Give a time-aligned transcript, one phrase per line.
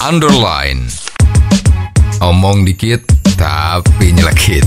[0.00, 0.88] underline.
[2.24, 3.04] Omong dikit
[3.36, 4.64] tapi nyelekit.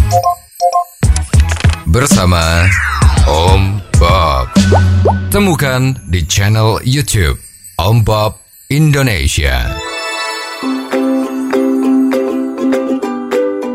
[1.89, 2.69] Bersama
[3.25, 4.53] Om Bob.
[5.33, 7.41] Temukan di channel YouTube
[7.81, 8.37] Om Bob
[8.69, 9.73] Indonesia.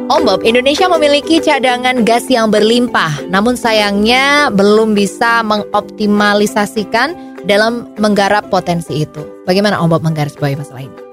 [0.08, 7.14] Om Bob, Indonesia memiliki cadangan gas yang berlimpah, namun sayangnya belum bisa mengoptimalisasikan
[7.50, 9.22] dalam menggarap potensi itu.
[9.42, 11.07] Bagaimana Om Bob menggarisbawahi masalah ini?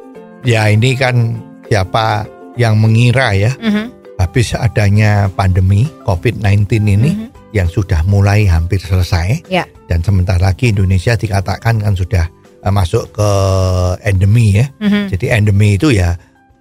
[0.46, 2.24] Ya ini kan siapa
[2.56, 7.28] yang mengira ya Mhm, habis adanya pandemi COVID-19 ini mhm.
[7.52, 9.66] yang sudah mulai hampir selesai Ya.
[9.90, 12.26] dan sebentar lagi Indonesia dikatakan kan sudah
[12.62, 13.30] eh, masuk ke
[14.06, 14.66] endemi ya.
[14.82, 15.10] Mhm.
[15.12, 16.14] Jadi endemi itu ya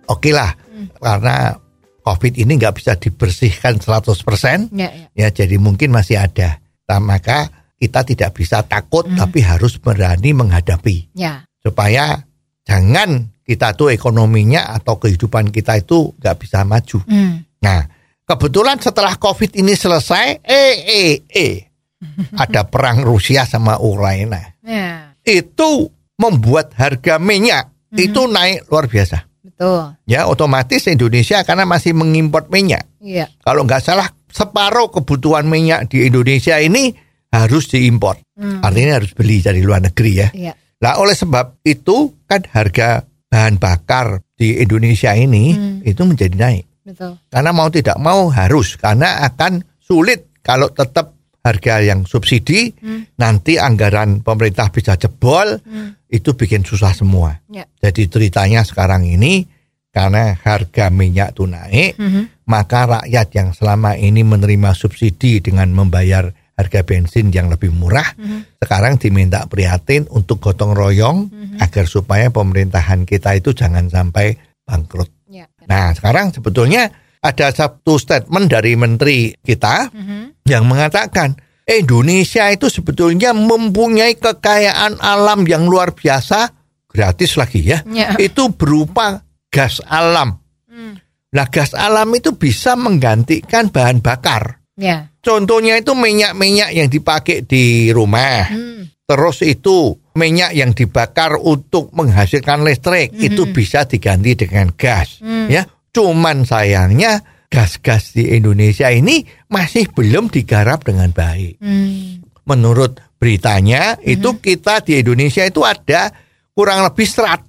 [0.08, 0.90] oke lah Hmm.
[0.98, 1.54] karena
[2.02, 5.06] COVID ini nggak bisa dibersihkan 100% Ya, ya.
[5.14, 6.58] ya jadi mungkin masih ada.
[6.84, 9.16] Nah, maka kita tidak bisa takut Mhm.
[9.16, 11.44] tapi harus berani menghadapi Ya.
[11.60, 12.20] supaya
[12.64, 16.98] jangan kita tuh ekonominya atau kehidupan kita itu nggak bisa maju.
[17.04, 17.44] Hmm.
[17.60, 17.80] Nah,
[18.24, 21.54] kebetulan setelah COVID ini selesai, eh eh eh,
[22.42, 24.40] ada perang Rusia sama Ukraina.
[24.64, 25.12] Ya.
[25.20, 29.28] Itu membuat harga minyak itu naik luar biasa.
[29.44, 29.94] Betul.
[30.08, 32.90] Ya, otomatis Indonesia karena masih mengimpor minyak.
[32.98, 33.30] Iya.
[33.44, 36.90] Kalau nggak salah separuh kebutuhan minyak di Indonesia ini
[37.30, 38.18] harus diimpor.
[38.34, 38.64] Hmm.
[38.66, 40.28] Artinya harus beli dari luar negeri ya.
[40.34, 40.52] Iya.
[40.82, 45.78] Nah, oleh sebab itu kan harga bahan bakar di Indonesia ini Hmm.
[45.82, 46.64] itu menjadi naik.
[46.86, 47.18] Betul.
[47.26, 53.10] Karena mau tidak mau harus karena akan sulit kalau tetap harga yang subsidi Hmm.
[53.18, 55.98] nanti anggaran pemerintah bisa jebol Hmm.
[56.06, 57.42] itu bikin susah semua.
[57.50, 57.66] Ya.
[57.82, 59.50] Jadi ceritanya sekarang ini
[59.90, 62.46] karena harga minyak itu naik Mhm.
[62.46, 68.62] maka rakyat yang selama ini menerima subsidi dengan membayar harga bensin yang lebih murah Mhm.
[68.62, 71.58] sekarang diminta prihatin untuk gotong royong Mhm.
[71.58, 75.10] agar supaya pemerintahan kita itu jangan sampai bangkrut.
[75.26, 75.50] Ya.
[75.66, 76.88] Nah, sekarang sebetulnya
[77.18, 80.46] ada satu statement dari menteri kita Mhm.
[80.46, 81.34] yang mengatakan
[81.64, 86.52] Indonesia itu sebetulnya mempunyai kekayaan alam yang luar biasa
[86.86, 87.80] gratis lagi ya.
[87.88, 88.12] Ya.
[88.20, 90.38] Itu berupa gas alam.
[90.68, 91.00] Hmm.
[91.34, 94.60] Nah, gas alam itu bisa menggantikan bahan bakar.
[94.76, 95.13] Ya.
[95.24, 98.44] Contohnya itu minyak-minyak yang dipakai di rumah.
[98.52, 98.84] Hmm.
[99.04, 105.24] Terus itu minyak yang dibakar untuk menghasilkan listrik itu bisa diganti dengan gas.
[105.24, 105.48] Hmm.
[105.48, 105.64] Ya,
[105.96, 111.56] cuman sayangnya gas-gas di Indonesia ini masih belum digarap dengan baik.
[111.64, 112.20] Hmm.
[112.44, 116.12] Menurut beritanya itu kita di Indonesia itu ada
[116.52, 117.48] kurang lebih 100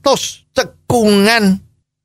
[0.55, 1.43] cekungan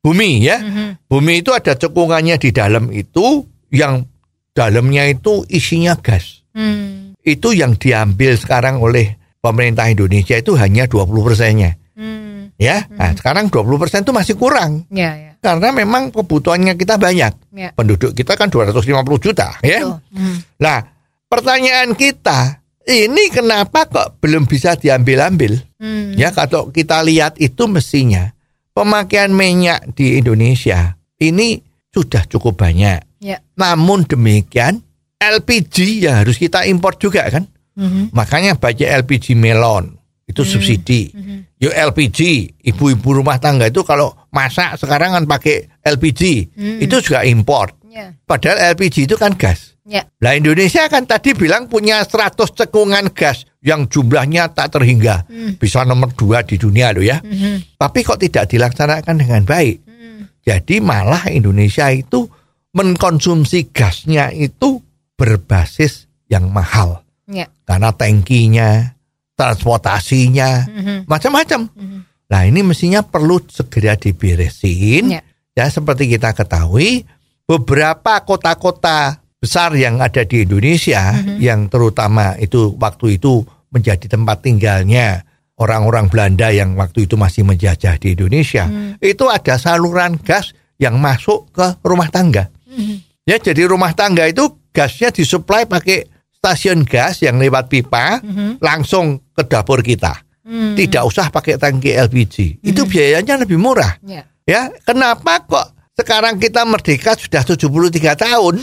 [0.03, 0.59] bumi ya.
[0.59, 1.07] Mhm.
[1.07, 4.03] Bumi itu ada cekungannya di dalam itu yang
[4.51, 6.43] dalamnya itu isinya gas.
[6.51, 7.15] Hmm.
[7.21, 11.77] Itu yang diambil sekarang oleh pemerintah Indonesia itu hanya 20 persennya.
[11.95, 12.53] Hmm.
[12.61, 15.31] Ya, nah, sekarang 20 persen itu masih kurang Ya, ya.
[15.41, 17.33] karena memang kebutuhannya kita banyak.
[17.57, 17.73] Ya.
[17.73, 19.81] Penduduk kita kan 250 juta, ya.
[19.81, 19.97] Betul.
[20.13, 20.37] Hmm.
[20.61, 20.79] Nah,
[21.25, 25.57] pertanyaan kita ini kenapa kok belum bisa diambil-ambil?
[25.81, 26.13] Hmm.
[26.13, 28.29] Ya, kalau kita lihat itu mestinya
[28.77, 31.57] pemakaian minyak di Indonesia ini
[31.89, 33.10] sudah cukup banyak.
[33.21, 33.37] Ya.
[33.55, 34.81] Namun demikian
[35.21, 37.45] LPG yang harus kita impor juga kan.
[37.77, 38.09] Mhm.
[38.11, 39.93] Makanya banyak LPG melon
[40.25, 41.13] itu subsidi.
[41.13, 41.37] Mhm.
[41.61, 42.19] Yo LPG,
[42.65, 46.79] ibu-ibu rumah tangga itu kalau masak sekarang kan pakai LPG, Hmm.
[46.81, 47.77] itu juga impor.
[47.85, 48.17] Ya.
[48.25, 49.77] Padahal LPG itu kan gas.
[49.85, 50.07] Ya.
[50.23, 55.27] Nah Indonesia kan tadi bilang punya 100 cekungan gas yang jumlahnya tak terhingga.
[55.27, 55.59] Hmm.
[55.59, 57.21] Bisa nomor dua di dunia loh ya.
[57.21, 57.77] Mhm.
[57.77, 59.83] Tapi kok tidak dilaksanakan dengan baik.
[59.85, 60.31] Hmm.
[60.41, 62.25] Jadi malah Indonesia itu
[62.71, 64.79] mengkonsumsi gasnya itu
[65.19, 67.03] berbasis yang mahal.
[67.27, 67.47] Ya.
[67.67, 68.95] Karena tangkinya,
[69.35, 70.97] transportasinya, Mhm.
[71.07, 71.67] macam-macam.
[71.71, 71.99] Mhm.
[72.31, 75.19] Nah ini mestinya perlu segera diberesin.
[75.19, 75.21] Ya.
[75.51, 77.03] Ya seperti kita ketahui
[77.43, 81.11] beberapa kota-kota besar yang ada di Indonesia
[81.43, 85.27] yang terutama itu waktu itu menjadi tempat tinggalnya
[85.59, 88.69] orang-orang Belanda yang waktu itu masih menjajah di Indonesia
[89.03, 92.47] itu ada saluran gas yang masuk ke rumah tangga.
[92.71, 92.95] Mhm.
[93.21, 98.57] Ya jadi rumah tangga itu gasnya disuplai pakai stasiun gas yang lewat pipa Mhm.
[98.57, 100.15] langsung ke dapur kita.
[100.41, 100.73] Hmm.
[100.73, 102.65] Tidak usah pakai tangki LPG.
[102.65, 103.93] Itu biayanya lebih murah.
[104.01, 104.25] Ya.
[104.41, 108.57] Ya, kenapa kok sekarang kita merdeka sudah 73 tahun?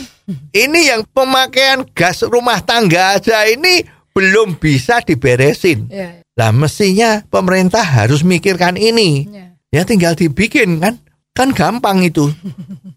[0.51, 3.79] Ini yang pemakaian gas rumah tangga aja ini
[4.11, 5.87] belum bisa diberesin.
[5.87, 6.19] Ya.
[6.35, 9.25] Lah mestinya pemerintah harus mikirkan ini.
[9.31, 9.45] Ya.
[9.71, 10.99] Ya tinggal dibikin kan.
[11.39, 12.27] Kan gampang itu.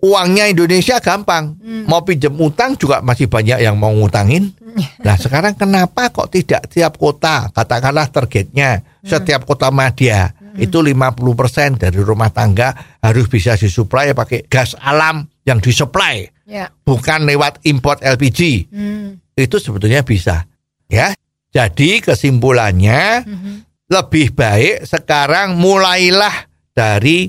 [0.03, 1.55] Uangnya Indonesia gampang.
[1.87, 4.51] Mau pinjam utang juga masih banyak yang mau ngutangin.
[5.07, 12.01] Nah sekarang kenapa kok tidak tiap kota, katakanlah targetnya setiap kota madya itu 50% dari
[12.03, 16.69] rumah tangga harus bisa disuplai pakai gas alam yang disuplai, Ya.
[16.83, 18.69] bukan lewat import LPG.
[18.69, 19.23] Hmm.
[19.33, 20.45] Itu sebetulnya bisa.
[20.91, 21.15] Ya.
[21.53, 23.55] Jadi kesimpulannya Mhm.
[23.87, 27.29] lebih baik sekarang mulailah dari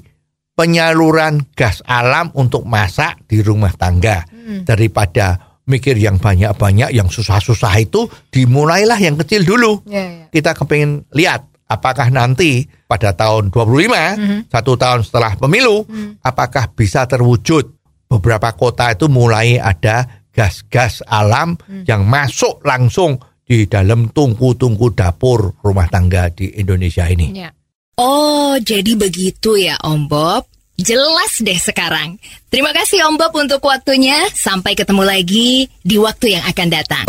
[0.53, 4.67] penyaluran gas alam untuk masak di rumah tangga Hmm.
[4.67, 10.25] daripada mikir yang banyak-banyak yang susah-susah itu dimulailah yang kecil dulu Ya, ya.
[10.27, 14.39] kita kepingin lihat apakah nanti pada tahun 25 Mhm.
[14.51, 16.19] satu tahun setelah pemilu Hmm.
[16.19, 17.71] apakah bisa terwujud
[18.05, 21.87] beberapa kota itu mulai ada gas-gas alam Hmm.
[21.87, 27.31] yang masuk langsung di dalam tungku-tungku dapur rumah tangga di Indonesia ini.
[27.33, 27.51] Ya.
[27.93, 30.49] Oh, jadi begitu ya Om Bob.
[30.81, 32.17] Jelas deh sekarang.
[32.49, 34.17] Terima kasih Om Bob untuk waktunya.
[34.33, 37.05] Sampai ketemu lagi di waktu yang akan datang.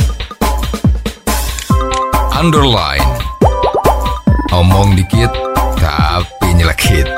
[2.37, 3.09] Underline.
[4.53, 5.33] Omong dikit
[5.81, 7.09] tapi nyelekit.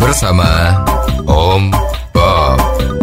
[0.00, 0.72] Bersama
[1.28, 1.68] Om
[2.16, 3.01] Bob.